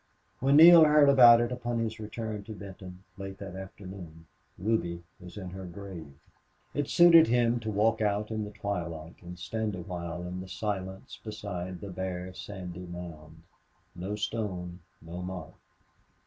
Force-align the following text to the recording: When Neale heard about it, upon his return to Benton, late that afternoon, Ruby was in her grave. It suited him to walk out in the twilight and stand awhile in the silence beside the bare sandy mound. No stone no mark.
When 0.39 0.55
Neale 0.55 0.83
heard 0.85 1.09
about 1.09 1.41
it, 1.41 1.51
upon 1.51 1.77
his 1.77 1.99
return 1.99 2.41
to 2.45 2.53
Benton, 2.55 3.03
late 3.19 3.37
that 3.37 3.55
afternoon, 3.55 4.25
Ruby 4.57 5.03
was 5.19 5.37
in 5.37 5.51
her 5.51 5.65
grave. 5.65 6.15
It 6.73 6.89
suited 6.89 7.27
him 7.27 7.59
to 7.59 7.69
walk 7.69 8.01
out 8.01 8.31
in 8.31 8.43
the 8.43 8.49
twilight 8.49 9.17
and 9.21 9.37
stand 9.37 9.75
awhile 9.75 10.23
in 10.23 10.41
the 10.41 10.47
silence 10.49 11.19
beside 11.23 11.81
the 11.81 11.91
bare 11.91 12.33
sandy 12.33 12.87
mound. 12.87 13.43
No 13.93 14.15
stone 14.15 14.79
no 15.03 15.21
mark. 15.21 15.53